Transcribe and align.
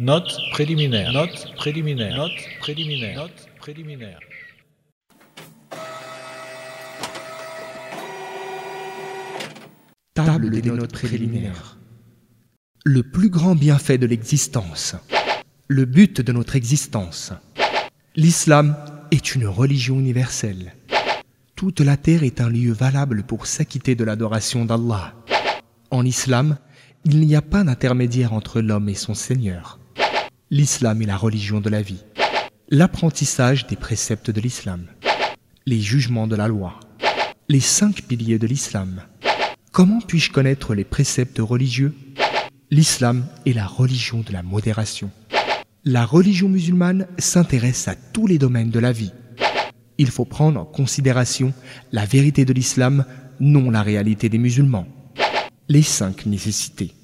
Note 0.00 0.38
préliminaire. 0.52 1.12
Note 1.12 1.52
préliminaire. 1.56 2.16
Note 2.16 2.30
préliminaire. 2.60 3.16
Note 3.16 3.48
préliminaire. 3.58 4.20
Table 10.14 10.60
des 10.60 10.70
notes 10.70 10.92
préliminaires. 10.92 11.78
Le 12.84 13.02
plus 13.02 13.28
grand 13.28 13.56
bienfait 13.56 13.98
de 13.98 14.06
l'existence. 14.06 14.94
Le 15.66 15.84
but 15.84 16.20
de 16.20 16.30
notre 16.30 16.54
existence. 16.54 17.32
L'islam 18.14 18.76
est 19.10 19.34
une 19.34 19.48
religion 19.48 19.98
universelle. 19.98 20.74
Toute 21.56 21.80
la 21.80 21.96
terre 21.96 22.22
est 22.22 22.40
un 22.40 22.48
lieu 22.48 22.72
valable 22.72 23.24
pour 23.24 23.46
s'acquitter 23.46 23.96
de 23.96 24.04
l'adoration 24.04 24.64
d'Allah. 24.64 25.14
En 25.90 26.04
islam, 26.04 26.56
il 27.04 27.18
n'y 27.18 27.34
a 27.34 27.42
pas 27.42 27.64
d'intermédiaire 27.64 28.32
entre 28.32 28.60
l'homme 28.60 28.88
et 28.88 28.94
son 28.94 29.14
Seigneur. 29.14 29.80
L'islam 30.50 31.02
est 31.02 31.06
la 31.06 31.18
religion 31.18 31.60
de 31.60 31.68
la 31.68 31.82
vie. 31.82 32.02
L'apprentissage 32.70 33.66
des 33.66 33.76
préceptes 33.76 34.30
de 34.30 34.40
l'islam. 34.40 34.86
Les 35.66 35.78
jugements 35.78 36.26
de 36.26 36.36
la 36.36 36.48
loi. 36.48 36.80
Les 37.50 37.60
cinq 37.60 38.00
piliers 38.00 38.38
de 38.38 38.46
l'islam. 38.46 39.02
Comment 39.72 40.00
puis-je 40.00 40.32
connaître 40.32 40.74
les 40.74 40.84
préceptes 40.84 41.38
religieux? 41.38 41.94
L'islam 42.70 43.26
est 43.44 43.52
la 43.52 43.66
religion 43.66 44.20
de 44.20 44.32
la 44.32 44.42
modération. 44.42 45.10
La 45.84 46.06
religion 46.06 46.48
musulmane 46.48 47.06
s'intéresse 47.18 47.86
à 47.86 47.94
tous 47.94 48.26
les 48.26 48.38
domaines 48.38 48.70
de 48.70 48.80
la 48.80 48.92
vie. 48.92 49.12
Il 49.98 50.10
faut 50.10 50.24
prendre 50.24 50.60
en 50.60 50.64
considération 50.64 51.52
la 51.92 52.06
vérité 52.06 52.46
de 52.46 52.54
l'islam, 52.54 53.04
non 53.38 53.70
la 53.70 53.82
réalité 53.82 54.30
des 54.30 54.38
musulmans. 54.38 54.88
Les 55.68 55.82
cinq 55.82 56.24
nécessités. 56.24 56.94